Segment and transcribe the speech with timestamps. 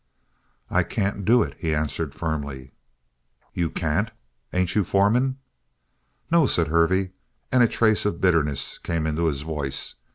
[0.71, 2.71] "I can't do it," he answered firmly.
[3.53, 4.09] "You can't?
[4.51, 5.37] Ain't you foreman?"
[6.31, 7.11] "No," said Hervey,
[7.51, 9.93] and a trace of bitterness came into his voice.